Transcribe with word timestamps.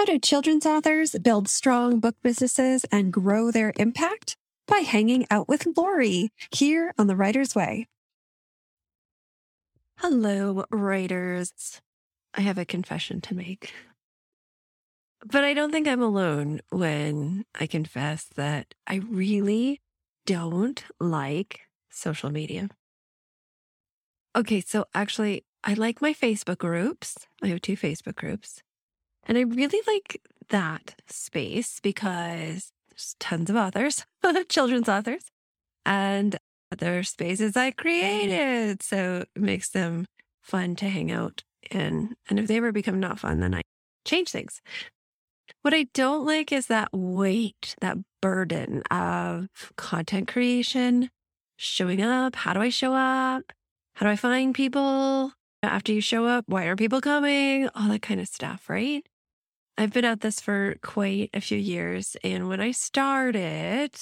How 0.00 0.06
do 0.06 0.18
children's 0.18 0.64
authors 0.64 1.14
build 1.22 1.46
strong 1.46 2.00
book 2.00 2.16
businesses 2.22 2.86
and 2.90 3.12
grow 3.12 3.50
their 3.50 3.74
impact? 3.76 4.34
By 4.66 4.78
hanging 4.78 5.26
out 5.30 5.46
with 5.46 5.76
Lori 5.76 6.32
here 6.50 6.94
on 6.96 7.06
The 7.06 7.14
Writer's 7.14 7.54
Way. 7.54 7.86
Hello, 9.98 10.64
writers. 10.70 11.82
I 12.32 12.40
have 12.40 12.56
a 12.56 12.64
confession 12.64 13.20
to 13.20 13.34
make. 13.34 13.74
But 15.22 15.44
I 15.44 15.52
don't 15.52 15.70
think 15.70 15.86
I'm 15.86 16.00
alone 16.00 16.62
when 16.70 17.44
I 17.60 17.66
confess 17.66 18.24
that 18.36 18.72
I 18.86 19.02
really 19.06 19.82
don't 20.24 20.82
like 20.98 21.60
social 21.90 22.30
media. 22.30 22.70
Okay, 24.34 24.62
so 24.62 24.86
actually, 24.94 25.44
I 25.62 25.74
like 25.74 26.00
my 26.00 26.14
Facebook 26.14 26.56
groups. 26.56 27.18
I 27.42 27.48
have 27.48 27.60
two 27.60 27.76
Facebook 27.76 28.14
groups. 28.14 28.62
And 29.26 29.38
I 29.38 29.42
really 29.42 29.80
like 29.86 30.20
that 30.48 30.96
space 31.08 31.80
because 31.80 32.72
there's 32.90 33.16
tons 33.18 33.50
of 33.50 33.56
authors, 33.56 34.04
children's 34.48 34.88
authors, 34.88 35.24
and 35.86 36.36
other 36.72 37.02
spaces 37.02 37.56
I 37.56 37.70
created. 37.72 38.82
So 38.82 39.24
it 39.34 39.40
makes 39.40 39.68
them 39.68 40.06
fun 40.42 40.76
to 40.76 40.88
hang 40.88 41.10
out 41.10 41.42
in. 41.70 42.14
And 42.28 42.38
if 42.38 42.46
they 42.46 42.56
ever 42.56 42.72
become 42.72 43.00
not 43.00 43.18
fun, 43.18 43.40
then 43.40 43.54
I 43.54 43.62
change 44.04 44.30
things. 44.30 44.60
What 45.62 45.74
I 45.74 45.86
don't 45.94 46.24
like 46.24 46.52
is 46.52 46.66
that 46.66 46.88
weight, 46.92 47.74
that 47.80 47.98
burden 48.22 48.82
of 48.90 49.48
content 49.76 50.28
creation, 50.28 51.10
showing 51.56 52.00
up. 52.00 52.36
How 52.36 52.54
do 52.54 52.60
I 52.60 52.70
show 52.70 52.94
up? 52.94 53.52
How 53.94 54.06
do 54.06 54.12
I 54.12 54.16
find 54.16 54.54
people? 54.54 55.32
After 55.62 55.92
you 55.92 56.00
show 56.00 56.24
up, 56.24 56.44
why 56.48 56.64
are 56.64 56.76
people 56.76 57.02
coming? 57.02 57.68
All 57.74 57.88
that 57.88 58.00
kind 58.00 58.18
of 58.20 58.28
stuff, 58.28 58.70
right? 58.70 59.04
I've 59.80 59.94
been 59.94 60.04
at 60.04 60.20
this 60.20 60.42
for 60.42 60.74
quite 60.82 61.30
a 61.32 61.40
few 61.40 61.56
years. 61.56 62.14
And 62.22 62.50
when 62.50 62.60
I 62.60 62.70
started, 62.70 63.92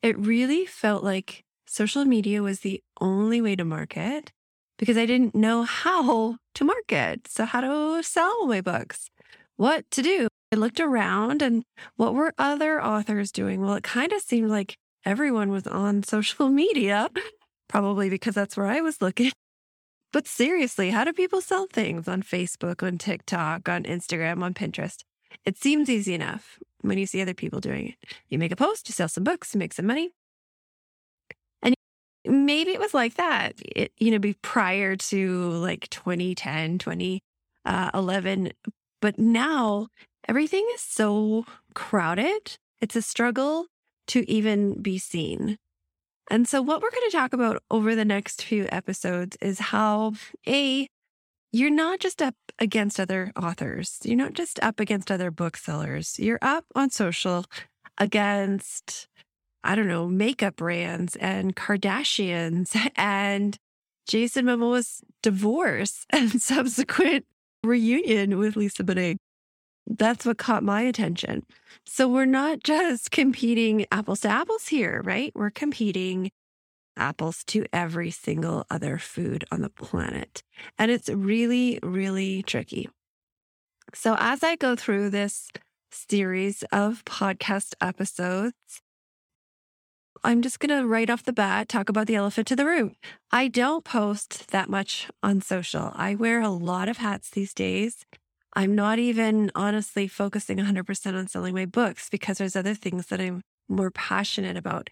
it 0.00 0.16
really 0.16 0.66
felt 0.66 1.02
like 1.02 1.42
social 1.66 2.04
media 2.04 2.42
was 2.42 2.60
the 2.60 2.80
only 3.00 3.42
way 3.42 3.56
to 3.56 3.64
market 3.64 4.30
because 4.78 4.96
I 4.96 5.04
didn't 5.04 5.34
know 5.34 5.64
how 5.64 6.36
to 6.54 6.64
market. 6.64 7.26
So, 7.26 7.44
how 7.44 7.60
to 7.60 8.04
sell 8.04 8.46
my 8.46 8.60
books, 8.60 9.10
what 9.56 9.90
to 9.90 10.02
do. 10.02 10.28
I 10.52 10.56
looked 10.56 10.78
around 10.78 11.42
and 11.42 11.64
what 11.96 12.14
were 12.14 12.32
other 12.38 12.80
authors 12.80 13.32
doing? 13.32 13.60
Well, 13.60 13.74
it 13.74 13.82
kind 13.82 14.12
of 14.12 14.22
seemed 14.22 14.48
like 14.48 14.76
everyone 15.04 15.50
was 15.50 15.66
on 15.66 16.02
social 16.04 16.50
media, 16.50 17.08
probably 17.68 18.08
because 18.08 18.36
that's 18.36 18.56
where 18.56 18.68
I 18.68 18.80
was 18.80 19.02
looking. 19.02 19.32
But 20.12 20.28
seriously, 20.28 20.90
how 20.90 21.02
do 21.02 21.12
people 21.12 21.40
sell 21.40 21.66
things 21.66 22.06
on 22.06 22.22
Facebook, 22.22 22.86
on 22.86 22.96
TikTok, 22.96 23.68
on 23.68 23.82
Instagram, 23.82 24.44
on 24.44 24.54
Pinterest? 24.54 25.02
It 25.44 25.56
seems 25.56 25.88
easy 25.88 26.14
enough 26.14 26.58
when 26.80 26.98
you 26.98 27.06
see 27.06 27.20
other 27.20 27.34
people 27.34 27.60
doing 27.60 27.88
it. 27.88 28.16
You 28.28 28.38
make 28.38 28.52
a 28.52 28.56
post, 28.56 28.88
you 28.88 28.92
sell 28.92 29.08
some 29.08 29.24
books, 29.24 29.54
you 29.54 29.58
make 29.58 29.72
some 29.72 29.86
money. 29.86 30.10
And 31.62 31.74
maybe 32.24 32.72
it 32.72 32.80
was 32.80 32.94
like 32.94 33.14
that, 33.14 33.54
it, 33.64 33.92
you 33.98 34.10
know, 34.10 34.18
be 34.18 34.34
prior 34.34 34.96
to 34.96 35.50
like 35.50 35.88
2010, 35.90 36.78
2011. 36.78 38.46
Uh, 38.46 38.50
but 39.00 39.18
now 39.18 39.88
everything 40.28 40.66
is 40.74 40.80
so 40.80 41.44
crowded. 41.74 42.56
It's 42.80 42.96
a 42.96 43.02
struggle 43.02 43.66
to 44.08 44.30
even 44.30 44.80
be 44.80 44.98
seen. 44.98 45.58
And 46.28 46.48
so, 46.48 46.60
what 46.60 46.82
we're 46.82 46.90
going 46.90 47.08
to 47.08 47.16
talk 47.16 47.32
about 47.32 47.62
over 47.70 47.94
the 47.94 48.04
next 48.04 48.42
few 48.42 48.66
episodes 48.70 49.36
is 49.40 49.58
how 49.60 50.14
A, 50.46 50.88
you're 51.52 51.70
not 51.70 52.00
just 52.00 52.20
up 52.22 52.34
against 52.58 52.98
other 53.00 53.32
authors, 53.36 53.98
you're 54.04 54.16
not 54.16 54.34
just 54.34 54.62
up 54.62 54.80
against 54.80 55.10
other 55.10 55.30
booksellers, 55.30 56.18
you're 56.18 56.38
up 56.42 56.64
on 56.74 56.90
social 56.90 57.46
against, 57.98 59.08
I 59.64 59.74
don't 59.74 59.88
know, 59.88 60.06
makeup 60.06 60.56
brands 60.56 61.16
and 61.16 61.56
Kardashians 61.56 62.76
and 62.96 63.58
Jason 64.06 64.46
Momoa's 64.46 65.02
divorce 65.22 66.06
and 66.10 66.40
subsequent 66.40 67.24
reunion 67.64 68.38
with 68.38 68.56
Lisa 68.56 68.84
Bonet. 68.84 69.16
That's 69.86 70.26
what 70.26 70.38
caught 70.38 70.64
my 70.64 70.82
attention. 70.82 71.44
So 71.84 72.08
we're 72.08 72.24
not 72.24 72.64
just 72.64 73.12
competing 73.12 73.86
apples 73.92 74.20
to 74.20 74.28
apples 74.28 74.66
here, 74.68 75.00
right? 75.04 75.32
We're 75.34 75.50
competing 75.50 76.30
apples 76.96 77.44
to 77.44 77.64
every 77.72 78.10
single 78.10 78.66
other 78.70 78.98
food 78.98 79.44
on 79.50 79.62
the 79.62 79.70
planet. 79.70 80.42
And 80.78 80.90
it's 80.90 81.08
really, 81.08 81.78
really 81.82 82.42
tricky. 82.42 82.88
So 83.94 84.16
as 84.18 84.42
I 84.42 84.56
go 84.56 84.76
through 84.76 85.10
this 85.10 85.50
series 85.90 86.62
of 86.72 87.04
podcast 87.04 87.74
episodes, 87.80 88.82
I'm 90.24 90.42
just 90.42 90.58
going 90.58 90.76
to 90.76 90.86
right 90.86 91.08
off 91.08 91.22
the 91.22 91.32
bat 91.32 91.68
talk 91.68 91.88
about 91.88 92.06
the 92.06 92.16
elephant 92.16 92.48
to 92.48 92.56
the 92.56 92.66
room. 92.66 92.96
I 93.30 93.48
don't 93.48 93.84
post 93.84 94.50
that 94.50 94.68
much 94.68 95.08
on 95.22 95.40
social. 95.40 95.92
I 95.94 96.14
wear 96.14 96.40
a 96.40 96.50
lot 96.50 96.88
of 96.88 96.96
hats 96.96 97.30
these 97.30 97.54
days. 97.54 98.04
I'm 98.54 98.74
not 98.74 98.98
even 98.98 99.52
honestly 99.54 100.08
focusing 100.08 100.56
100% 100.56 101.14
on 101.14 101.28
selling 101.28 101.54
my 101.54 101.66
books 101.66 102.08
because 102.08 102.38
there's 102.38 102.56
other 102.56 102.74
things 102.74 103.06
that 103.06 103.20
I'm 103.20 103.42
more 103.68 103.90
passionate 103.90 104.56
about. 104.56 104.90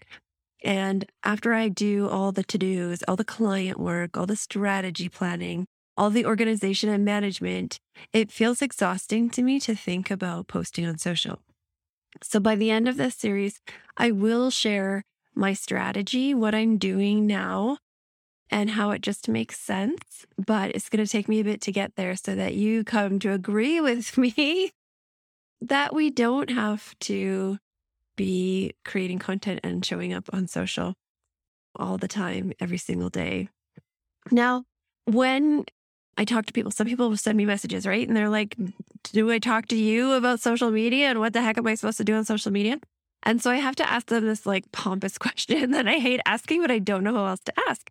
And 0.65 1.05
after 1.23 1.53
I 1.53 1.69
do 1.69 2.09
all 2.09 2.31
the 2.31 2.43
to 2.43 2.57
dos, 2.57 3.03
all 3.07 3.15
the 3.15 3.23
client 3.23 3.79
work, 3.79 4.17
all 4.17 4.25
the 4.25 4.35
strategy 4.35 5.07
planning, 5.07 5.67
all 5.95 6.09
the 6.09 6.25
organization 6.25 6.89
and 6.89 7.05
management, 7.05 7.79
it 8.11 8.31
feels 8.31 8.63
exhausting 8.63 9.29
to 9.29 9.43
me 9.43 9.59
to 9.59 9.75
think 9.75 10.09
about 10.09 10.47
posting 10.47 10.87
on 10.87 10.97
social. 10.97 11.39
So 12.23 12.39
by 12.39 12.55
the 12.55 12.71
end 12.71 12.87
of 12.87 12.97
this 12.97 13.13
series, 13.13 13.61
I 13.95 14.09
will 14.09 14.49
share 14.49 15.03
my 15.35 15.53
strategy, 15.53 16.33
what 16.33 16.55
I'm 16.55 16.79
doing 16.79 17.27
now, 17.27 17.77
and 18.49 18.71
how 18.71 18.89
it 18.89 19.01
just 19.01 19.29
makes 19.29 19.59
sense. 19.59 20.25
But 20.43 20.71
it's 20.71 20.89
going 20.89 21.05
to 21.05 21.11
take 21.11 21.29
me 21.29 21.41
a 21.41 21.43
bit 21.43 21.61
to 21.61 21.71
get 21.71 21.95
there 21.95 22.15
so 22.15 22.33
that 22.33 22.55
you 22.55 22.83
come 22.83 23.19
to 23.19 23.33
agree 23.33 23.79
with 23.81 24.17
me 24.17 24.71
that 25.61 25.93
we 25.93 26.09
don't 26.09 26.49
have 26.49 26.97
to 27.01 27.59
be 28.15 28.73
creating 28.83 29.19
content 29.19 29.59
and 29.63 29.85
showing 29.85 30.13
up 30.13 30.29
on 30.33 30.47
social 30.47 30.93
all 31.75 31.97
the 31.97 32.07
time, 32.07 32.53
every 32.59 32.77
single 32.77 33.09
day. 33.09 33.49
Now, 34.31 34.63
when 35.05 35.65
I 36.17 36.25
talk 36.25 36.45
to 36.45 36.53
people, 36.53 36.71
some 36.71 36.87
people 36.87 37.09
will 37.09 37.17
send 37.17 37.37
me 37.37 37.45
messages, 37.45 37.85
right? 37.85 38.07
And 38.07 38.15
they're 38.15 38.29
like, 38.29 38.55
mm-hmm. 38.55 38.71
Do 39.11 39.31
I 39.31 39.39
talk 39.39 39.67
to 39.67 39.75
you 39.75 40.13
about 40.13 40.39
social 40.39 40.71
media? 40.71 41.07
And 41.09 41.19
what 41.19 41.33
the 41.33 41.41
heck 41.41 41.57
am 41.57 41.67
I 41.67 41.75
supposed 41.75 41.97
to 41.97 42.03
do 42.03 42.15
on 42.15 42.25
social 42.25 42.51
media? 42.51 42.79
And 43.23 43.41
so 43.41 43.51
I 43.51 43.57
have 43.57 43.75
to 43.77 43.89
ask 43.89 44.07
them 44.07 44.25
this 44.25 44.45
like 44.45 44.71
pompous 44.71 45.17
question 45.19 45.71
that 45.71 45.87
I 45.87 45.99
hate 45.99 46.21
asking, 46.25 46.61
but 46.61 46.71
I 46.71 46.79
don't 46.79 47.03
know 47.03 47.13
who 47.13 47.25
else 47.25 47.41
to 47.45 47.53
ask. 47.69 47.89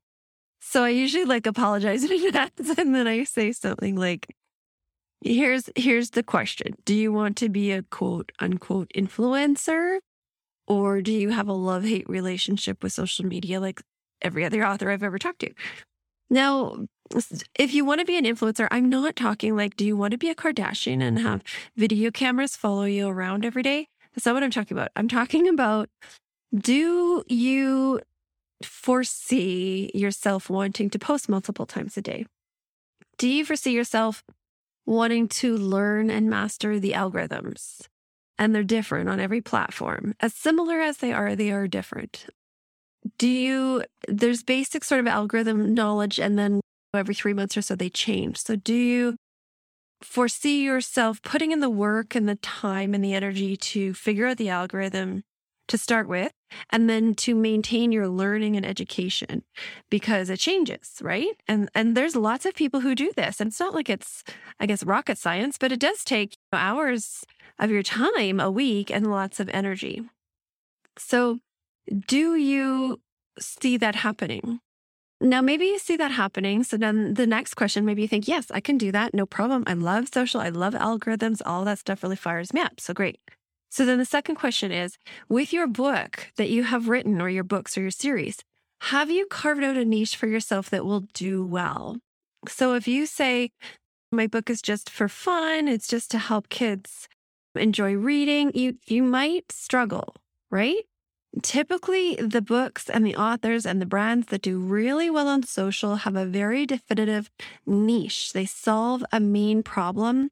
So 0.60 0.82
I 0.82 0.90
usually 0.90 1.24
like 1.24 1.46
apologize 1.46 2.04
in 2.04 2.12
advance 2.26 2.78
and 2.78 2.94
then 2.94 3.06
I 3.06 3.24
say 3.24 3.52
something 3.52 3.96
like, 3.96 4.34
here's 5.20 5.70
here's 5.76 6.10
the 6.10 6.22
question. 6.22 6.74
Do 6.84 6.94
you 6.94 7.12
want 7.12 7.36
to 7.38 7.48
be 7.48 7.72
a 7.72 7.82
quote 7.82 8.32
unquote 8.40 8.90
influencer? 8.94 9.98
Or 10.66 11.02
do 11.02 11.12
you 11.12 11.30
have 11.30 11.48
a 11.48 11.52
love-hate 11.52 12.08
relationship 12.08 12.82
with 12.82 12.92
social 12.92 13.26
media 13.26 13.60
like 13.60 13.82
every 14.22 14.44
other 14.44 14.66
author 14.66 14.90
I've 14.90 15.02
ever 15.02 15.18
talked 15.18 15.40
to? 15.40 15.52
Now, 16.30 16.86
if 17.58 17.74
you 17.74 17.84
want 17.84 18.00
to 18.00 18.06
be 18.06 18.16
an 18.16 18.24
influencer, 18.24 18.66
I'm 18.70 18.88
not 18.88 19.14
talking 19.14 19.56
like, 19.56 19.76
do 19.76 19.84
you 19.84 19.96
want 19.96 20.12
to 20.12 20.18
be 20.18 20.30
a 20.30 20.34
Kardashian 20.34 21.02
and 21.02 21.18
have 21.18 21.42
video 21.76 22.10
cameras 22.10 22.56
follow 22.56 22.84
you 22.84 23.08
around 23.08 23.44
every 23.44 23.62
day? 23.62 23.88
That's 24.14 24.26
not 24.26 24.34
what 24.34 24.42
I'm 24.42 24.50
talking 24.50 24.76
about. 24.76 24.90
I'm 24.96 25.08
talking 25.08 25.48
about 25.48 25.88
do 26.54 27.24
you 27.26 28.00
foresee 28.62 29.90
yourself 29.92 30.48
wanting 30.48 30.88
to 30.90 30.98
post 30.98 31.28
multiple 31.28 31.66
times 31.66 31.96
a 31.96 32.02
day? 32.02 32.26
Do 33.18 33.28
you 33.28 33.44
foresee 33.44 33.72
yourself 33.72 34.24
wanting 34.86 35.28
to 35.28 35.56
learn 35.56 36.10
and 36.10 36.30
master 36.30 36.78
the 36.78 36.92
algorithms? 36.92 37.88
And 38.38 38.54
they're 38.54 38.64
different 38.64 39.08
on 39.08 39.20
every 39.20 39.40
platform. 39.40 40.14
As 40.20 40.34
similar 40.34 40.80
as 40.80 40.98
they 40.98 41.12
are, 41.12 41.36
they 41.36 41.52
are 41.52 41.68
different. 41.68 42.26
Do 43.18 43.28
you, 43.28 43.84
there's 44.08 44.42
basic 44.42 44.82
sort 44.82 45.00
of 45.00 45.06
algorithm 45.06 45.74
knowledge, 45.74 46.18
and 46.18 46.38
then 46.38 46.60
every 46.94 47.14
three 47.14 47.34
months 47.34 47.56
or 47.56 47.62
so 47.62 47.76
they 47.76 47.90
change. 47.90 48.38
So, 48.38 48.56
do 48.56 48.74
you 48.74 49.16
foresee 50.02 50.62
yourself 50.62 51.22
putting 51.22 51.50
in 51.50 51.60
the 51.60 51.70
work 51.70 52.14
and 52.14 52.28
the 52.28 52.36
time 52.36 52.94
and 52.94 53.04
the 53.04 53.14
energy 53.14 53.56
to 53.56 53.94
figure 53.94 54.26
out 54.26 54.36
the 54.36 54.48
algorithm 54.48 55.22
to 55.66 55.78
start 55.78 56.08
with 56.08 56.30
and 56.70 56.90
then 56.90 57.14
to 57.14 57.34
maintain 57.34 57.90
your 57.90 58.06
learning 58.06 58.54
and 58.56 58.66
education 58.66 59.42
because 59.90 60.28
it 60.28 60.38
changes 60.38 60.98
right 61.00 61.40
and 61.48 61.70
and 61.74 61.96
there's 61.96 62.14
lots 62.14 62.44
of 62.44 62.54
people 62.54 62.80
who 62.80 62.94
do 62.94 63.10
this 63.16 63.40
and 63.40 63.48
it's 63.48 63.60
not 63.60 63.74
like 63.74 63.88
it's 63.88 64.22
i 64.60 64.66
guess 64.66 64.84
rocket 64.84 65.16
science 65.16 65.56
but 65.58 65.72
it 65.72 65.80
does 65.80 66.04
take 66.04 66.36
hours 66.52 67.24
of 67.58 67.70
your 67.70 67.82
time 67.82 68.40
a 68.40 68.50
week 68.50 68.90
and 68.90 69.10
lots 69.10 69.40
of 69.40 69.48
energy 69.52 70.02
so 70.98 71.38
do 72.06 72.34
you 72.36 73.00
see 73.38 73.76
that 73.76 73.96
happening 73.96 74.60
Now, 75.20 75.40
maybe 75.40 75.64
you 75.66 75.78
see 75.78 75.96
that 75.96 76.10
happening. 76.10 76.64
So 76.64 76.76
then 76.76 77.14
the 77.14 77.26
next 77.26 77.54
question, 77.54 77.84
maybe 77.86 78.02
you 78.02 78.08
think, 78.08 78.28
yes, 78.28 78.50
I 78.50 78.60
can 78.60 78.76
do 78.76 78.92
that. 78.92 79.14
No 79.14 79.24
problem. 79.26 79.64
I 79.66 79.72
love 79.72 80.08
social. 80.12 80.40
I 80.40 80.50
love 80.50 80.74
algorithms. 80.74 81.40
All 81.46 81.64
that 81.64 81.78
stuff 81.78 82.02
really 82.02 82.16
fires 82.16 82.52
me 82.52 82.60
up. 82.60 82.78
So 82.80 82.92
great. 82.92 83.18
So 83.70 83.86
then 83.86 83.98
the 83.98 84.04
second 84.04 84.34
question 84.34 84.70
is 84.70 84.98
with 85.28 85.52
your 85.52 85.66
book 85.66 86.28
that 86.36 86.50
you 86.50 86.64
have 86.64 86.88
written 86.88 87.22
or 87.22 87.30
your 87.30 87.44
books 87.44 87.78
or 87.78 87.80
your 87.80 87.90
series, 87.90 88.36
have 88.92 89.10
you 89.10 89.26
carved 89.26 89.64
out 89.64 89.76
a 89.76 89.84
niche 89.84 90.14
for 90.14 90.26
yourself 90.26 90.68
that 90.70 90.84
will 90.84 91.04
do 91.14 91.44
well? 91.44 91.96
So 92.46 92.74
if 92.74 92.86
you 92.86 93.06
say, 93.06 93.50
my 94.12 94.26
book 94.26 94.50
is 94.50 94.60
just 94.60 94.90
for 94.90 95.08
fun, 95.08 95.68
it's 95.68 95.88
just 95.88 96.10
to 96.10 96.18
help 96.18 96.50
kids 96.50 97.08
enjoy 97.54 97.94
reading, 97.94 98.52
you 98.54 98.78
you 98.86 99.02
might 99.02 99.50
struggle, 99.52 100.14
right? 100.50 100.84
Typically, 101.42 102.14
the 102.16 102.42
books 102.42 102.88
and 102.88 103.04
the 103.04 103.16
authors 103.16 103.66
and 103.66 103.80
the 103.82 103.86
brands 103.86 104.28
that 104.28 104.42
do 104.42 104.58
really 104.58 105.10
well 105.10 105.26
on 105.26 105.42
social 105.42 105.96
have 105.96 106.14
a 106.14 106.26
very 106.26 106.64
definitive 106.64 107.30
niche. 107.66 108.32
They 108.32 108.46
solve 108.46 109.04
a 109.10 109.18
main 109.18 109.62
problem. 109.62 110.30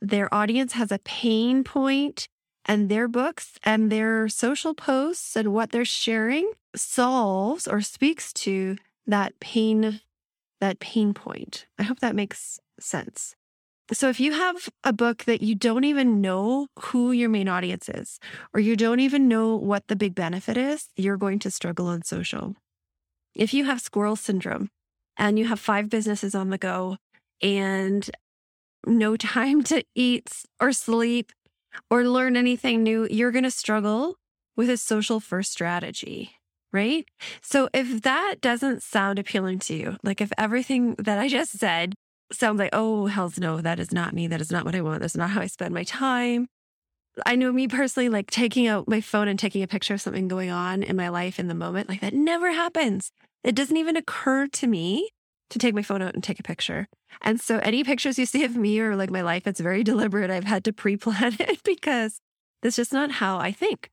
Their 0.00 0.32
audience 0.32 0.72
has 0.72 0.90
a 0.90 1.00
pain 1.00 1.64
point, 1.64 2.28
and 2.64 2.88
their 2.88 3.08
books 3.08 3.58
and 3.62 3.90
their 3.90 4.28
social 4.28 4.74
posts 4.74 5.36
and 5.36 5.52
what 5.52 5.70
they're 5.70 5.84
sharing 5.84 6.52
solves 6.74 7.66
or 7.66 7.80
speaks 7.80 8.32
to 8.32 8.76
that 9.06 9.38
pain 9.40 10.00
that 10.60 10.80
pain 10.80 11.14
point. 11.14 11.66
I 11.78 11.84
hope 11.84 12.00
that 12.00 12.16
makes 12.16 12.60
sense. 12.80 13.36
So 13.92 14.10
if 14.10 14.20
you 14.20 14.32
have 14.32 14.68
a 14.84 14.92
book 14.92 15.24
that 15.24 15.40
you 15.40 15.54
don't 15.54 15.84
even 15.84 16.20
know 16.20 16.66
who 16.78 17.10
your 17.10 17.30
main 17.30 17.48
audience 17.48 17.88
is, 17.88 18.20
or 18.52 18.60
you 18.60 18.76
don't 18.76 19.00
even 19.00 19.28
know 19.28 19.56
what 19.56 19.88
the 19.88 19.96
big 19.96 20.14
benefit 20.14 20.58
is, 20.58 20.88
you're 20.96 21.16
going 21.16 21.38
to 21.40 21.50
struggle 21.50 21.86
on 21.86 22.02
social. 22.02 22.54
If 23.34 23.54
you 23.54 23.64
have 23.64 23.80
squirrel 23.80 24.16
syndrome 24.16 24.68
and 25.16 25.38
you 25.38 25.46
have 25.46 25.58
five 25.58 25.88
businesses 25.88 26.34
on 26.34 26.50
the 26.50 26.58
go 26.58 26.98
and 27.40 28.10
no 28.86 29.16
time 29.34 29.62
to 29.64 29.82
eat 29.94 30.30
or 30.60 30.72
sleep 30.72 31.32
or 31.90 32.04
learn 32.04 32.36
anything 32.36 32.82
new, 32.82 33.08
you're 33.10 33.30
going 33.30 33.44
to 33.44 33.50
struggle 33.50 34.16
with 34.56 34.68
a 34.68 34.76
social 34.76 35.20
first 35.20 35.52
strategy 35.52 36.32
right? 36.72 37.06
So 37.40 37.68
if 37.72 38.02
that 38.02 38.42
doesn't 38.42 38.82
sound 38.82 39.18
appealing 39.18 39.58
to 39.60 39.74
you, 39.74 39.96
like 40.02 40.20
if 40.20 40.30
everything 40.36 40.96
that 40.98 41.18
I 41.18 41.28
just 41.28 41.52
said 41.52 41.94
sounds 42.32 42.58
like, 42.58 42.70
oh, 42.72 43.06
hells 43.06 43.38
no, 43.38 43.60
that 43.60 43.78
is 43.78 43.92
not 43.92 44.14
me. 44.14 44.26
That 44.26 44.40
is 44.40 44.50
not 44.50 44.64
what 44.64 44.74
I 44.74 44.80
want. 44.80 45.00
That's 45.00 45.16
not 45.16 45.30
how 45.30 45.40
I 45.40 45.46
spend 45.46 45.74
my 45.74 45.84
time. 45.84 46.48
I 47.26 47.36
know 47.36 47.52
me 47.52 47.66
personally, 47.66 48.08
like 48.08 48.30
taking 48.30 48.66
out 48.66 48.88
my 48.88 49.00
phone 49.00 49.28
and 49.28 49.38
taking 49.38 49.62
a 49.62 49.66
picture 49.66 49.94
of 49.94 50.00
something 50.00 50.28
going 50.28 50.50
on 50.50 50.82
in 50.82 50.96
my 50.96 51.08
life 51.08 51.38
in 51.38 51.48
the 51.48 51.54
moment, 51.54 51.88
like 51.88 52.00
that 52.00 52.14
never 52.14 52.52
happens. 52.52 53.10
It 53.42 53.54
doesn't 53.54 53.76
even 53.76 53.96
occur 53.96 54.46
to 54.46 54.66
me 54.66 55.10
to 55.50 55.58
take 55.58 55.74
my 55.74 55.82
phone 55.82 56.02
out 56.02 56.14
and 56.14 56.22
take 56.22 56.38
a 56.38 56.44
picture. 56.44 56.86
And 57.22 57.40
so 57.40 57.58
any 57.58 57.82
pictures 57.82 58.18
you 58.18 58.26
see 58.26 58.44
of 58.44 58.56
me 58.56 58.78
or 58.80 58.94
like 58.94 59.10
my 59.10 59.22
life, 59.22 59.46
it's 59.46 59.60
very 59.60 59.82
deliberate. 59.82 60.30
I've 60.30 60.44
had 60.44 60.64
to 60.64 60.72
pre 60.72 60.96
plan 60.98 61.36
it 61.40 61.62
because 61.64 62.20
that's 62.62 62.76
just 62.76 62.92
not 62.92 63.10
how 63.12 63.38
I 63.38 63.52
think. 63.52 63.90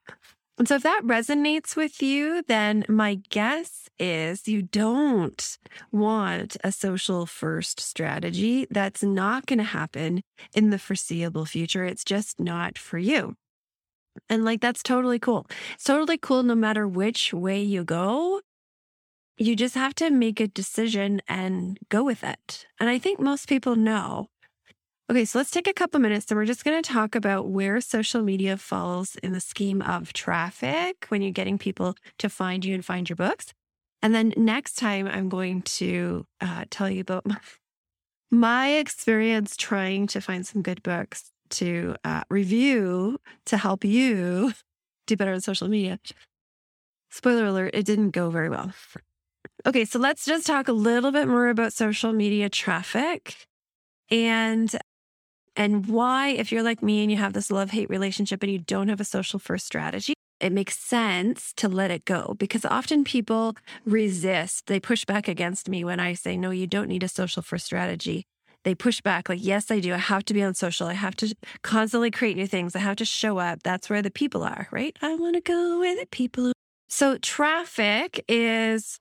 And 0.58 0.68
so 0.68 0.76
if 0.76 0.84
that 0.84 1.02
resonates 1.04 1.76
with 1.76 2.02
you, 2.02 2.42
then 2.48 2.86
my 2.88 3.20
guess 3.30 3.90
is 4.00 4.48
you 4.48 4.62
don't 4.62 5.58
want 5.92 6.56
a 6.64 6.72
social 6.72 7.26
first 7.26 7.82
strategy. 7.82 8.66
That's 8.72 9.04
not 9.04 9.48
going 9.48 9.60
to 9.60 9.66
happen 9.66 10.22
in 10.54 10.70
the 10.70 10.80
foreseeable 10.80 11.46
future. 11.46 11.84
It's 11.84 12.06
just 12.06 12.40
not 12.40 12.78
for 12.78 12.98
you. 12.98 13.36
And 14.30 14.46
like, 14.46 14.62
that's 14.62 14.82
totally 14.82 15.20
cool. 15.20 15.46
It's 15.74 15.84
totally 15.84 16.18
cool 16.18 16.44
no 16.44 16.56
matter 16.56 16.88
which 16.88 17.34
way 17.34 17.62
you 17.62 17.84
go. 17.84 18.40
You 19.38 19.58
just 19.58 19.76
have 19.76 19.94
to 19.96 20.10
make 20.10 20.40
a 20.40 20.48
decision 20.48 21.22
and 21.28 21.78
go 21.90 22.02
with 22.06 22.24
it. 22.24 22.66
And 22.80 22.90
I 22.90 22.98
think 22.98 23.20
most 23.20 23.50
people 23.50 23.76
know 23.76 24.28
Okay, 25.08 25.24
so 25.24 25.38
let's 25.38 25.52
take 25.52 25.68
a 25.68 25.74
couple 25.74 26.00
minutes 26.00 26.32
and 26.32 26.38
we're 26.38 26.46
just 26.46 26.66
going 26.66 26.82
to 26.82 26.92
talk 26.92 27.14
about 27.14 27.48
where 27.48 27.80
social 27.80 28.24
media 28.24 28.58
falls 28.58 29.16
in 29.18 29.34
the 29.34 29.40
scheme 29.40 29.84
of 29.84 30.14
traffic 30.14 31.06
when 31.10 31.22
you're 31.22 31.32
getting 31.32 31.60
people 31.60 31.94
to 32.18 32.28
find 32.28 32.66
you 32.66 32.74
and 32.74 32.84
find 32.84 33.08
your 33.08 33.16
books. 33.16 33.54
And 34.02 34.16
then 34.16 34.34
next 34.36 34.80
time, 34.80 35.08
I'm 35.08 35.30
going 35.30 35.62
to 35.62 36.26
uh, 36.42 36.66
tell 36.72 36.90
you 36.90 37.02
about 37.02 37.24
my, 37.28 37.38
my, 38.32 38.70
experience 38.70 39.56
trying 39.56 40.08
to 40.08 40.22
find 40.22 40.46
some 40.46 40.64
good 40.64 40.82
books 40.82 41.32
to 41.52 41.96
uh, 42.04 42.24
review 42.32 43.20
to 43.46 43.58
help 43.58 43.86
you 43.86 44.54
do 45.06 45.16
better 45.16 45.34
on 45.34 45.42
social 45.42 45.68
media. 45.68 46.00
Spoiler 47.12 47.46
alert, 47.46 47.76
it 47.76 47.86
didn't 47.86 48.10
go 48.10 48.32
very 48.32 48.50
well. 48.50 48.74
Okay, 49.68 49.86
so 49.86 50.00
let's 50.00 50.26
just 50.26 50.48
talk 50.48 50.68
a 50.68 50.74
little 50.74 51.12
bit 51.12 51.28
more 51.28 51.50
about 51.50 51.74
social 51.74 52.12
media 52.12 52.50
traffic. 52.50 53.36
And 54.10 54.76
and 55.56 55.88
why, 55.88 56.30
if 56.30 56.52
you're 56.52 56.64
like 56.64 56.84
me 56.84 57.02
and 57.02 57.12
you 57.12 57.18
have 57.18 57.34
this 57.34 57.50
love 57.50 57.72
hate 57.72 57.90
relationship 57.90 58.44
and 58.44 58.52
you 58.52 58.60
don't 58.60 58.90
have 58.90 59.00
a 59.00 59.06
social 59.06 59.40
first 59.40 59.66
strategy, 59.66 60.14
it 60.40 60.52
makes 60.52 60.78
sense 60.78 61.54
to 61.54 61.70
let 61.70 61.92
it 61.92 62.04
go 62.04 62.36
because 62.38 62.66
often 62.66 63.04
people 63.04 63.56
resist. 63.86 64.68
They 64.68 64.80
push 64.80 65.06
back 65.06 65.28
against 65.28 65.70
me 65.70 65.84
when 65.86 66.00
I 66.00 66.14
say, 66.14 66.36
no, 66.36 66.52
you 66.52 66.68
don't 66.68 66.90
need 66.90 67.04
a 67.04 67.08
social 67.08 67.42
first 67.42 67.66
strategy. 67.66 68.26
They 68.64 68.76
push 68.76 69.00
back, 69.00 69.30
like, 69.30 69.40
yes, 69.42 69.70
I 69.70 69.80
do. 69.80 69.94
I 69.94 69.98
have 69.98 70.26
to 70.26 70.34
be 70.34 70.42
on 70.42 70.56
social. 70.56 70.88
I 70.88 70.94
have 70.94 71.16
to 71.18 71.34
constantly 71.62 72.10
create 72.10 72.36
new 72.36 72.48
things. 72.48 72.76
I 72.76 72.80
have 72.80 72.96
to 72.98 73.06
show 73.06 73.38
up. 73.38 73.62
That's 73.64 73.90
where 73.90 74.02
the 74.02 74.10
people 74.10 74.44
are, 74.44 74.68
right? 74.72 74.98
I 75.02 75.16
want 75.16 75.36
to 75.36 75.42
go 75.42 75.80
where 75.80 75.96
the 75.96 76.08
people 76.08 76.48
are. 76.48 76.54
So, 76.90 77.18
traffic 77.20 78.26
is 78.28 79.00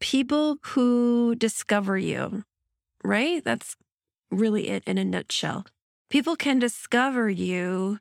people 0.00 0.58
who 0.62 1.34
discover 1.34 1.96
you, 1.96 2.44
right? 3.02 3.42
That's 3.42 3.76
really 4.30 4.68
it 4.68 4.84
in 4.86 4.98
a 4.98 5.04
nutshell. 5.04 5.64
People 6.10 6.36
can 6.36 6.58
discover 6.58 7.28
you 7.28 7.98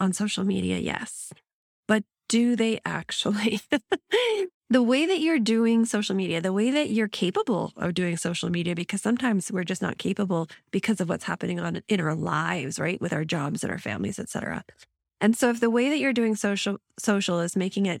on 0.00 0.12
social 0.12 0.44
media, 0.44 0.78
yes. 0.78 1.32
But 1.86 2.04
do 2.28 2.56
they 2.56 2.80
actually? 2.84 3.60
the 4.70 4.82
way 4.82 5.06
that 5.06 5.20
you're 5.20 5.38
doing 5.38 5.84
social 5.84 6.16
media, 6.16 6.40
the 6.40 6.52
way 6.52 6.70
that 6.70 6.90
you're 6.90 7.08
capable 7.08 7.72
of 7.76 7.94
doing 7.94 8.16
social 8.16 8.50
media, 8.50 8.74
because 8.74 9.02
sometimes 9.02 9.52
we're 9.52 9.64
just 9.64 9.82
not 9.82 9.98
capable 9.98 10.48
because 10.70 11.00
of 11.00 11.08
what's 11.08 11.24
happening 11.24 11.60
on 11.60 11.82
in 11.88 12.00
our 12.00 12.14
lives, 12.14 12.80
right? 12.80 13.00
With 13.00 13.12
our 13.12 13.24
jobs 13.24 13.62
and 13.62 13.70
our 13.70 13.78
families, 13.78 14.18
etc. 14.18 14.64
And 15.20 15.36
so 15.36 15.50
if 15.50 15.60
the 15.60 15.70
way 15.70 15.90
that 15.90 15.98
you're 15.98 16.12
doing 16.12 16.34
social 16.34 16.78
social 16.98 17.38
is 17.40 17.54
making 17.54 17.86
it 17.86 18.00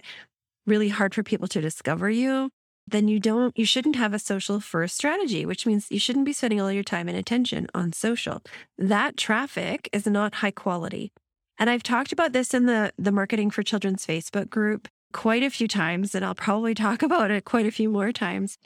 really 0.66 0.88
hard 0.88 1.14
for 1.14 1.22
people 1.22 1.46
to 1.48 1.60
discover 1.60 2.10
you, 2.10 2.50
then 2.86 3.08
you 3.08 3.20
don't 3.20 3.56
you 3.56 3.64
shouldn't 3.64 3.96
have 3.96 4.12
a 4.12 4.18
social 4.18 4.60
first 4.60 4.96
strategy 4.96 5.46
which 5.46 5.66
means 5.66 5.86
you 5.90 5.98
shouldn't 5.98 6.24
be 6.24 6.32
spending 6.32 6.60
all 6.60 6.72
your 6.72 6.82
time 6.82 7.08
and 7.08 7.16
attention 7.16 7.66
on 7.74 7.92
social. 7.92 8.42
That 8.78 9.16
traffic 9.16 9.88
is 9.92 10.06
not 10.06 10.36
high 10.36 10.50
quality. 10.50 11.12
And 11.58 11.70
i've 11.70 11.82
talked 11.82 12.12
about 12.12 12.32
this 12.32 12.54
in 12.54 12.66
the 12.66 12.92
the 12.98 13.12
marketing 13.12 13.50
for 13.50 13.62
children's 13.62 14.06
facebook 14.06 14.50
group 14.50 14.88
quite 15.12 15.42
a 15.42 15.50
few 15.50 15.68
times 15.68 16.14
and 16.14 16.24
i'll 16.24 16.34
probably 16.34 16.74
talk 16.74 17.02
about 17.08 17.30
it 17.30 17.44
quite 17.44 17.66
a 17.66 17.70
few 17.70 17.88
more 17.88 18.12
times. 18.12 18.58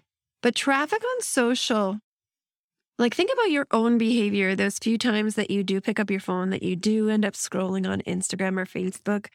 But 0.43 0.55
traffic 0.55 1.03
on 1.03 1.23
social 1.23 1.99
like 2.99 3.15
think 3.15 3.31
about 3.33 3.51
your 3.51 3.67
own 3.71 3.99
behavior 3.99 4.55
those 4.55 4.79
few 4.79 4.97
times 4.97 5.35
that 5.35 5.51
you 5.51 5.63
do 5.63 5.81
pick 5.81 6.01
up 6.01 6.11
your 6.11 6.21
phone 6.21 6.51
that 6.51 6.63
you 6.63 6.77
do 6.77 7.11
end 7.11 7.27
up 7.27 7.35
scrolling 7.35 7.89
on 7.89 8.01
instagram 8.03 8.59
or 8.59 8.65
facebook. 8.65 9.27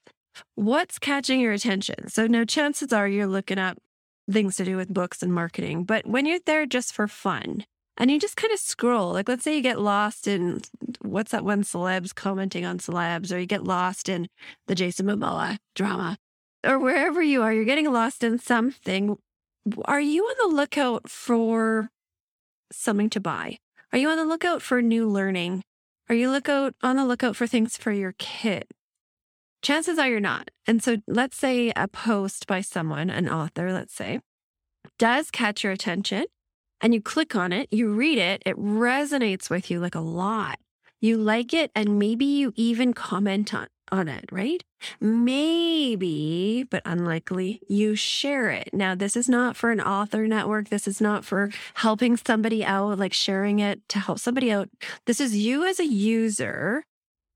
What's 0.56 0.98
catching 0.98 1.40
your 1.40 1.54
attention? 1.54 2.10
So 2.10 2.26
now 2.26 2.46
chances 2.46 2.94
are 2.94 3.08
you're 3.08 3.28
looking 3.28 3.60
up 3.60 3.78
things 4.32 4.56
to 4.58 4.66
do 4.66 4.78
with 4.78 4.94
books 4.94 5.22
and 5.22 5.34
marketing. 5.34 5.84
But 5.84 6.06
when 6.06 6.26
you're 6.26 6.40
there 6.46 6.66
just 6.66 6.94
for 6.94 7.08
fun 7.08 7.66
and 7.98 8.10
you 8.10 8.20
just 8.20 8.38
kind 8.38 8.54
of 8.54 8.60
scroll, 8.60 9.14
like 9.14 9.28
let's 9.28 9.44
say 9.44 9.56
you 9.56 9.62
get 9.62 9.80
lost 9.80 10.28
in 10.28 10.62
what's 11.02 11.32
that 11.32 11.46
one 11.46 11.64
celebs 11.64 12.16
commenting 12.16 12.66
on 12.66 12.80
celebs, 12.80 13.34
or 13.34 13.40
you 13.40 13.46
get 13.46 13.64
lost 13.64 14.10
in 14.10 14.28
the 14.68 14.76
Jason 14.76 15.08
Momoa 15.08 15.58
drama, 15.76 16.18
or 16.66 16.80
wherever 16.80 17.22
you 17.22 17.42
are, 17.42 17.54
you're 17.54 17.66
getting 17.66 17.92
lost 17.92 18.24
in 18.24 18.40
something. 18.40 19.18
Are 19.86 20.02
you 20.02 20.24
on 20.24 20.50
the 20.50 20.56
lookout 20.56 21.10
for 21.10 21.90
something 22.72 23.10
to 23.12 23.20
buy? 23.20 23.60
Are 23.94 24.00
you 24.00 24.10
on 24.10 24.18
the 24.18 24.26
lookout 24.26 24.62
for 24.62 24.82
new 24.82 25.08
learning? 25.08 25.64
Are 26.10 26.16
you 26.16 26.32
lookout 26.32 26.76
on 26.82 26.96
the 26.96 27.06
lookout 27.06 27.36
for 27.36 27.48
things 27.48 27.78
for 27.78 27.92
your 27.92 28.16
kid? 28.18 28.66
Chances 29.62 30.00
are 30.00 30.08
you're 30.08 30.20
not. 30.20 30.50
And 30.66 30.84
so 30.84 30.98
let's 31.08 31.38
say 31.38 31.72
a 31.76 31.88
post 31.88 32.48
by 32.48 32.62
someone, 32.62 33.10
an 33.10 33.30
author, 33.30 33.72
let's 33.72 33.94
say, 33.94 34.20
does 34.98 35.30
catch 35.30 35.64
your 35.64 35.74
attention 35.74 36.26
and 36.82 36.94
you 36.94 37.02
click 37.02 37.36
on 37.36 37.54
it, 37.54 37.68
you 37.72 37.94
read 37.94 38.18
it, 38.18 38.42
it 38.46 38.58
resonates 38.58 39.50
with 39.50 39.70
you 39.70 39.80
like 39.80 39.96
a 39.96 40.00
lot. 40.00 40.58
You 41.00 41.18
like 41.18 41.52
it, 41.52 41.72
and 41.74 41.98
maybe 41.98 42.26
you 42.26 42.54
even 42.56 42.94
comment 42.94 43.56
on, 43.56 43.68
on 43.92 44.08
it, 44.08 44.26
right? 44.32 44.64
Maybe, 45.00 46.64
but 46.70 46.84
unlikely, 46.86 47.60
you 47.68 47.96
share 47.96 48.52
it. 48.52 48.70
Now, 48.72 48.94
this 48.94 49.18
is 49.18 49.28
not 49.28 49.56
for 49.56 49.72
an 49.72 49.82
author 49.82 50.28
network. 50.28 50.70
This 50.70 50.88
is 50.88 51.02
not 51.02 51.26
for 51.26 51.50
helping 51.74 52.18
somebody 52.18 52.64
out, 52.64 53.00
like 53.00 53.14
sharing 53.14 53.58
it 53.58 53.82
to 53.90 54.00
help 54.00 54.20
somebody 54.20 54.52
out. 54.52 54.70
This 55.08 55.20
is 55.20 55.36
you 55.36 55.66
as 55.66 55.80
a 55.80 55.88
user 55.88 56.86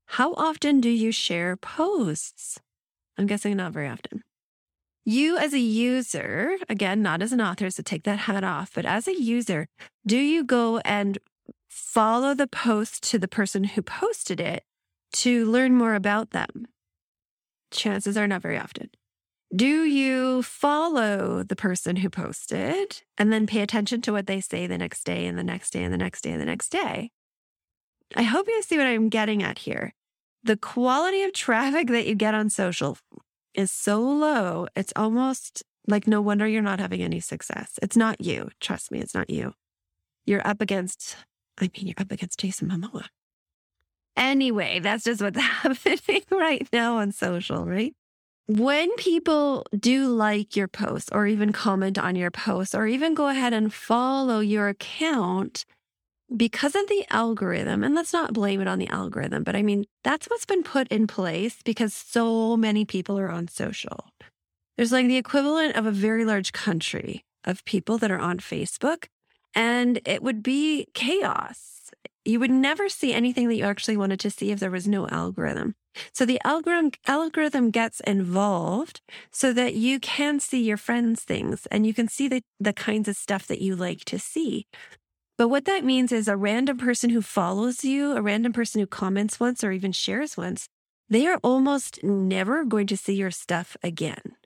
how 0.06 0.34
often 0.34 0.80
do 0.80 0.88
you 0.88 1.12
share 1.12 1.56
posts? 1.56 2.58
I'm 3.18 3.26
guessing 3.26 3.56
not 3.56 3.72
very 3.72 3.88
often. 3.88 4.22
you 5.04 5.36
as 5.38 5.54
a 5.54 5.60
user, 5.60 6.56
again, 6.68 7.00
not 7.02 7.22
as 7.22 7.32
an 7.32 7.40
author, 7.40 7.70
so 7.70 7.82
take 7.82 8.02
that 8.04 8.20
hat 8.20 8.42
off, 8.42 8.72
but 8.74 8.84
as 8.84 9.06
a 9.06 9.20
user, 9.20 9.68
do 10.04 10.18
you 10.18 10.42
go 10.44 10.78
and 10.78 11.18
follow 11.68 12.34
the 12.34 12.48
post 12.48 13.02
to 13.04 13.18
the 13.18 13.28
person 13.28 13.64
who 13.64 13.82
posted 13.82 14.40
it 14.40 14.64
to 15.12 15.46
learn 15.46 15.74
more 15.76 15.94
about 15.94 16.30
them? 16.30 16.66
Chances 17.70 18.16
are 18.16 18.26
not 18.26 18.42
very 18.42 18.58
often. 18.58 18.90
Do 19.54 19.84
you 19.84 20.42
follow 20.42 21.44
the 21.44 21.56
person 21.56 21.96
who 21.96 22.10
posted 22.10 23.02
and 23.16 23.32
then 23.32 23.46
pay 23.46 23.60
attention 23.60 24.02
to 24.02 24.12
what 24.12 24.26
they 24.26 24.40
say 24.40 24.66
the 24.66 24.78
next 24.78 25.04
day 25.04 25.26
and 25.26 25.38
the 25.38 25.44
next 25.44 25.70
day 25.70 25.84
and 25.84 25.92
the 25.94 25.98
next 25.98 26.22
day 26.22 26.32
and 26.32 26.40
the 26.40 26.46
next 26.46 26.70
day? 26.70 27.10
I 28.14 28.22
hope 28.22 28.46
you 28.48 28.62
see 28.62 28.78
what 28.78 28.86
I'm 28.86 29.08
getting 29.08 29.42
at 29.42 29.60
here. 29.60 29.92
The 30.44 30.56
quality 30.56 31.22
of 31.22 31.32
traffic 31.32 31.88
that 31.88 32.06
you 32.06 32.14
get 32.14 32.34
on 32.34 32.50
social 32.50 32.98
is 33.54 33.70
so 33.70 34.00
low, 34.00 34.68
it's 34.76 34.92
almost 34.94 35.64
like 35.88 36.06
no 36.06 36.20
wonder 36.20 36.46
you're 36.46 36.62
not 36.62 36.80
having 36.80 37.02
any 37.02 37.20
success. 37.20 37.78
It's 37.82 37.96
not 37.96 38.20
you. 38.20 38.50
Trust 38.60 38.92
me, 38.92 39.00
it's 39.00 39.14
not 39.14 39.30
you. 39.30 39.54
You're 40.24 40.46
up 40.46 40.60
against, 40.60 41.16
I 41.58 41.70
mean, 41.76 41.86
you're 41.88 41.94
up 41.98 42.12
against 42.12 42.38
Jason 42.38 42.68
Momoa. 42.68 43.06
Anyway, 44.16 44.80
that's 44.80 45.04
just 45.04 45.20
what's 45.20 45.38
happening 45.40 46.22
right 46.30 46.66
now 46.72 46.98
on 46.98 47.12
social, 47.12 47.64
right? 47.64 47.94
When 48.48 48.94
people 48.96 49.64
do 49.76 50.06
like 50.06 50.54
your 50.54 50.68
post 50.68 51.10
or 51.12 51.26
even 51.26 51.52
comment 51.52 51.98
on 51.98 52.14
your 52.14 52.30
post 52.30 52.74
or 52.74 52.86
even 52.86 53.14
go 53.14 53.28
ahead 53.28 53.52
and 53.52 53.74
follow 53.74 54.38
your 54.38 54.68
account, 54.68 55.64
because 56.34 56.74
of 56.74 56.88
the 56.88 57.04
algorithm, 57.10 57.84
and 57.84 57.94
let's 57.94 58.12
not 58.12 58.32
blame 58.32 58.60
it 58.60 58.68
on 58.68 58.78
the 58.78 58.88
algorithm, 58.88 59.44
but 59.44 59.54
I 59.54 59.62
mean, 59.62 59.84
that's 60.02 60.26
what's 60.26 60.46
been 60.46 60.62
put 60.62 60.88
in 60.88 61.06
place 61.06 61.58
because 61.64 61.94
so 61.94 62.56
many 62.56 62.84
people 62.84 63.18
are 63.18 63.30
on 63.30 63.48
social. 63.48 64.06
There's 64.76 64.92
like 64.92 65.06
the 65.06 65.16
equivalent 65.16 65.76
of 65.76 65.86
a 65.86 65.92
very 65.92 66.24
large 66.24 66.52
country 66.52 67.24
of 67.44 67.64
people 67.64 67.96
that 67.98 68.10
are 68.10 68.18
on 68.18 68.38
Facebook, 68.38 69.06
and 69.54 70.00
it 70.04 70.22
would 70.22 70.42
be 70.42 70.88
chaos. 70.94 71.90
You 72.24 72.40
would 72.40 72.50
never 72.50 72.88
see 72.88 73.12
anything 73.12 73.46
that 73.48 73.54
you 73.54 73.64
actually 73.64 73.96
wanted 73.96 74.18
to 74.20 74.30
see 74.30 74.50
if 74.50 74.58
there 74.58 74.70
was 74.70 74.88
no 74.88 75.06
algorithm. 75.08 75.76
So 76.12 76.26
the 76.26 76.40
algorithm 76.44 76.90
algorithm 77.06 77.70
gets 77.70 78.00
involved 78.00 79.00
so 79.30 79.52
that 79.52 79.74
you 79.74 80.00
can 80.00 80.40
see 80.40 80.62
your 80.62 80.76
friends' 80.76 81.22
things 81.22 81.66
and 81.70 81.86
you 81.86 81.94
can 81.94 82.08
see 82.08 82.28
the, 82.28 82.42
the 82.60 82.72
kinds 82.72 83.08
of 83.08 83.16
stuff 83.16 83.46
that 83.46 83.62
you 83.62 83.76
like 83.76 84.04
to 84.06 84.18
see. 84.18 84.66
But 85.38 85.48
what 85.48 85.66
that 85.66 85.84
means 85.84 86.12
is 86.12 86.28
a 86.28 86.36
random 86.36 86.78
person 86.78 87.10
who 87.10 87.20
follows 87.20 87.84
you, 87.84 88.16
a 88.16 88.22
random 88.22 88.52
person 88.52 88.80
who 88.80 88.86
comments 88.86 89.38
once 89.38 89.62
or 89.62 89.72
even 89.72 89.92
shares 89.92 90.36
once, 90.36 90.68
they 91.08 91.26
are 91.26 91.38
almost 91.42 92.02
never 92.02 92.64
going 92.64 92.86
to 92.88 92.96
see 92.96 93.14
your 93.14 93.30
stuff 93.30 93.76
again. 93.82 94.36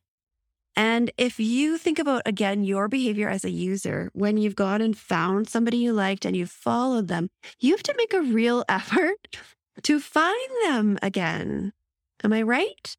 And 0.77 1.11
if 1.17 1.39
you 1.39 1.79
think 1.79 1.99
about, 1.99 2.23
again, 2.27 2.65
your 2.65 2.89
behavior 2.89 3.29
as 3.29 3.45
a 3.45 3.51
user, 3.51 4.11
when 4.15 4.37
you've 4.37 4.57
gone 4.57 4.81
and 4.81 4.97
found 4.97 5.49
somebody 5.49 5.79
you 5.79 5.93
liked 5.93 6.25
and 6.25 6.37
you've 6.37 6.51
followed 6.51 7.09
them, 7.09 7.29
you 7.59 7.73
have 7.73 7.83
to 7.85 7.95
make 7.97 8.15
a 8.15 8.23
real 8.23 8.65
effort 8.69 9.37
to 9.83 10.01
find 10.01 10.51
them 10.65 10.99
again. 11.03 11.73
Am 12.25 12.33
I 12.33 12.43
right? 12.43 12.97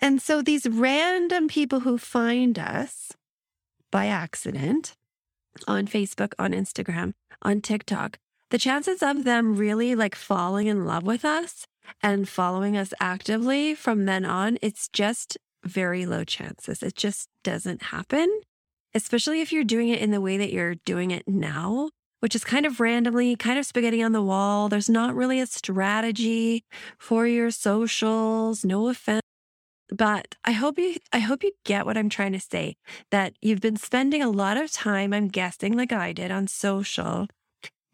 And 0.00 0.20
so 0.20 0.42
these 0.42 0.66
random 0.66 1.48
people 1.48 1.80
who 1.80 1.98
find 1.98 2.58
us 2.58 3.12
by 3.90 4.06
accident 4.06 4.94
on 5.66 5.86
Facebook, 5.86 6.32
on 6.38 6.52
Instagram, 6.52 7.14
on 7.42 7.60
TikTok, 7.60 8.18
the 8.50 8.58
chances 8.58 9.02
of 9.02 9.24
them 9.24 9.56
really 9.56 9.94
like 9.94 10.14
falling 10.14 10.66
in 10.66 10.84
love 10.84 11.02
with 11.02 11.24
us 11.24 11.66
and 12.02 12.28
following 12.28 12.76
us 12.76 12.92
actively 13.00 13.74
from 13.74 14.04
then 14.04 14.24
on, 14.24 14.58
it's 14.62 14.88
just 14.88 15.36
very 15.64 16.06
low 16.06 16.24
chances. 16.24 16.82
It 16.82 16.94
just 16.94 17.28
doesn't 17.42 17.84
happen, 17.84 18.42
especially 18.94 19.40
if 19.40 19.52
you're 19.52 19.64
doing 19.64 19.88
it 19.88 20.00
in 20.00 20.10
the 20.10 20.20
way 20.20 20.36
that 20.36 20.52
you're 20.52 20.76
doing 20.84 21.10
it 21.10 21.26
now, 21.26 21.90
which 22.20 22.34
is 22.34 22.44
kind 22.44 22.66
of 22.66 22.80
randomly, 22.80 23.36
kind 23.36 23.58
of 23.58 23.66
spaghetti 23.66 24.02
on 24.02 24.12
the 24.12 24.22
wall. 24.22 24.68
There's 24.68 24.90
not 24.90 25.14
really 25.14 25.40
a 25.40 25.46
strategy 25.46 26.64
for 26.98 27.26
your 27.26 27.50
socials. 27.50 28.64
No 28.64 28.88
offense. 28.88 29.23
But 29.90 30.36
I 30.44 30.52
hope 30.52 30.78
you 30.78 30.96
I 31.12 31.18
hope 31.18 31.42
you 31.42 31.52
get 31.64 31.84
what 31.86 31.96
I'm 31.96 32.08
trying 32.08 32.32
to 32.32 32.40
say 32.40 32.76
that 33.10 33.34
you've 33.42 33.60
been 33.60 33.76
spending 33.76 34.22
a 34.22 34.30
lot 34.30 34.56
of 34.56 34.72
time 34.72 35.12
I'm 35.12 35.28
guessing 35.28 35.76
like 35.76 35.92
I 35.92 36.12
did 36.12 36.30
on 36.30 36.48
social 36.48 37.28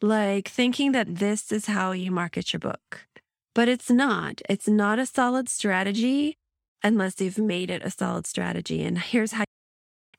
like 0.02 0.49
thinking 0.49 0.92
that 0.92 1.16
this 1.16 1.52
is 1.52 1.66
how 1.66 1.92
you 1.92 2.11
market 2.11 2.52
your 2.52 2.61
book. 2.61 3.06
But 3.54 3.68
it's 3.68 3.90
not. 3.90 4.40
It's 4.49 4.68
not 4.68 4.99
a 4.99 5.06
solid 5.06 5.49
strategy 5.49 6.38
unless 6.82 7.20
you've 7.20 7.38
made 7.38 7.70
it 7.70 7.85
a 7.85 7.90
solid 7.90 8.26
strategy. 8.26 8.82
And 8.85 8.99
here's 8.99 9.32
how 9.32 9.44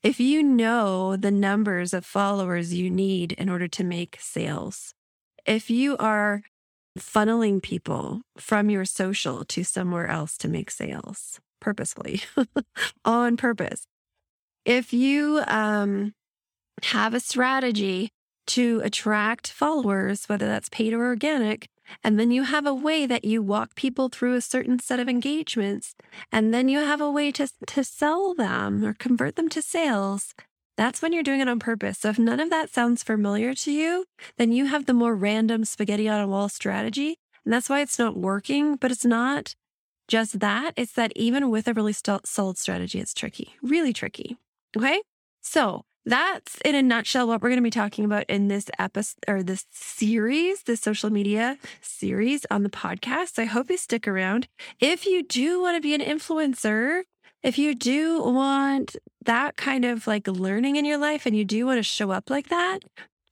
if 0.03 0.19
you 0.19 0.43
know 0.43 1.15
the 1.15 1.31
numbers 1.31 1.93
of 1.93 2.05
followers 2.05 2.73
you 2.73 2.89
need 2.89 3.33
in 3.33 3.49
order 3.49 3.67
to 3.67 3.83
make 3.83 4.17
sales, 4.19 4.93
if 5.45 5.69
you 5.69 5.95
are 5.97 6.41
funneling 6.99 7.61
people 7.61 8.21
from 8.37 8.69
your 8.69 8.83
social 8.83 9.45
to 9.45 9.63
somewhere 9.63 10.07
else 10.07 10.37
to 10.37 10.47
make 10.47 10.69
sales 10.69 11.39
purposefully 11.61 12.21
on 13.05 13.37
purpose, 13.37 13.85
if 14.65 14.91
you 14.91 15.41
um, 15.47 16.13
have 16.83 17.13
a 17.13 17.19
strategy 17.19 18.11
to 18.47 18.81
attract 18.83 19.51
followers, 19.51 20.25
whether 20.25 20.47
that's 20.47 20.69
paid 20.69 20.93
or 20.93 21.05
organic. 21.05 21.69
And 22.03 22.19
then 22.19 22.31
you 22.31 22.43
have 22.43 22.65
a 22.65 22.73
way 22.73 23.05
that 23.05 23.25
you 23.25 23.41
walk 23.41 23.75
people 23.75 24.09
through 24.09 24.35
a 24.35 24.41
certain 24.41 24.79
set 24.79 24.99
of 24.99 25.09
engagements. 25.09 25.95
And 26.31 26.53
then 26.53 26.69
you 26.69 26.79
have 26.79 27.01
a 27.01 27.11
way 27.11 27.31
to, 27.33 27.47
to 27.67 27.83
sell 27.83 28.33
them 28.33 28.83
or 28.83 28.93
convert 28.93 29.35
them 29.35 29.49
to 29.49 29.61
sales. 29.61 30.33
That's 30.77 31.01
when 31.01 31.13
you're 31.13 31.23
doing 31.23 31.41
it 31.41 31.49
on 31.49 31.59
purpose. 31.59 31.99
So 31.99 32.09
if 32.09 32.19
none 32.19 32.39
of 32.39 32.49
that 32.49 32.69
sounds 32.69 33.03
familiar 33.03 33.53
to 33.53 33.71
you, 33.71 34.05
then 34.37 34.51
you 34.51 34.65
have 34.65 34.85
the 34.85 34.93
more 34.93 35.15
random 35.15 35.65
spaghetti 35.65 36.07
on 36.09 36.21
a 36.21 36.27
wall 36.27 36.49
strategy. 36.49 37.17
And 37.45 37.53
that's 37.53 37.69
why 37.69 37.81
it's 37.81 37.99
not 37.99 38.17
working, 38.17 38.75
but 38.75 38.91
it's 38.91 39.05
not 39.05 39.55
just 40.11 40.41
that. 40.41 40.73
It's 40.75 40.91
that 40.93 41.13
even 41.15 41.49
with 41.49 41.69
a 41.69 41.73
really 41.73 41.93
st- 41.93 42.27
solid 42.27 42.57
strategy, 42.57 42.99
it's 42.99 43.13
tricky, 43.13 43.55
really 43.63 43.93
tricky. 43.93 44.35
Okay. 44.75 45.01
So 45.41 45.85
that's 46.05 46.57
in 46.65 46.75
a 46.75 46.81
nutshell 46.81 47.27
what 47.27 47.41
we're 47.41 47.47
going 47.49 47.59
to 47.59 47.63
be 47.63 47.69
talking 47.69 48.03
about 48.03 48.25
in 48.27 48.49
this 48.49 48.69
episode 48.77 49.23
or 49.29 49.41
this 49.41 49.65
series, 49.71 50.63
this 50.63 50.81
social 50.81 51.09
media 51.09 51.57
series 51.79 52.45
on 52.51 52.63
the 52.63 52.69
podcast. 52.69 53.39
I 53.39 53.45
hope 53.45 53.69
you 53.69 53.77
stick 53.77 54.05
around. 54.05 54.49
If 54.81 55.05
you 55.05 55.23
do 55.23 55.61
want 55.61 55.77
to 55.77 55.81
be 55.81 55.95
an 55.95 56.01
influencer, 56.01 57.03
if 57.41 57.57
you 57.57 57.73
do 57.73 58.21
want 58.21 58.97
that 59.23 59.55
kind 59.55 59.85
of 59.85 60.07
like 60.07 60.27
learning 60.27 60.75
in 60.75 60.83
your 60.83 60.97
life 60.97 61.25
and 61.25 61.37
you 61.37 61.45
do 61.45 61.65
want 61.65 61.77
to 61.77 61.83
show 61.83 62.11
up 62.11 62.29
like 62.29 62.49
that, 62.49 62.79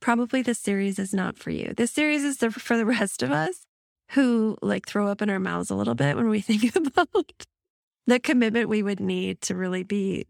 probably 0.00 0.40
this 0.40 0.58
series 0.58 0.98
is 0.98 1.12
not 1.12 1.36
for 1.36 1.50
you. 1.50 1.74
This 1.76 1.90
series 1.90 2.24
is 2.24 2.38
for 2.38 2.78
the 2.78 2.86
rest 2.86 3.22
of 3.22 3.30
us 3.30 3.66
who 4.10 4.56
like 4.62 4.86
throw 4.86 5.08
up 5.08 5.22
in 5.22 5.30
our 5.30 5.40
mouths 5.40 5.70
a 5.70 5.74
little 5.74 5.94
bit 5.94 6.16
when 6.16 6.28
we 6.28 6.40
think 6.40 6.74
about 6.76 7.32
the 8.06 8.20
commitment 8.20 8.68
we 8.68 8.82
would 8.82 9.00
need 9.00 9.40
to 9.42 9.54
really 9.54 9.82
be 9.82 10.26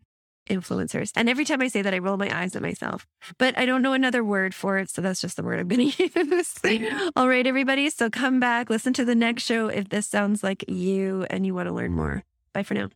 influencers. 0.48 1.12
And 1.14 1.28
every 1.28 1.44
time 1.44 1.62
I 1.62 1.68
say 1.68 1.82
that, 1.82 1.94
I 1.94 1.98
roll 1.98 2.16
my 2.16 2.36
eyes 2.36 2.56
at 2.56 2.62
myself. 2.62 3.06
But 3.38 3.56
I 3.56 3.66
don't 3.66 3.82
know 3.82 3.92
another 3.92 4.24
word 4.24 4.54
for 4.54 4.78
it. 4.78 4.90
So 4.90 5.00
that's 5.00 5.20
just 5.20 5.36
the 5.36 5.42
word 5.42 5.60
I'm 5.60 5.68
going 5.68 5.90
to 5.92 6.04
use. 6.04 6.54
All 7.16 7.28
right, 7.28 7.46
everybody. 7.46 7.88
So 7.90 8.10
come 8.10 8.40
back, 8.40 8.68
listen 8.68 8.92
to 8.94 9.04
the 9.04 9.14
next 9.14 9.44
show 9.44 9.68
if 9.68 9.88
this 9.88 10.06
sounds 10.06 10.42
like 10.42 10.64
you 10.68 11.26
and 11.30 11.46
you 11.46 11.54
want 11.54 11.68
to 11.68 11.72
learn 11.74 11.92
more. 11.92 12.24
Bye 12.52 12.64
for 12.64 12.74
now. 12.74 12.90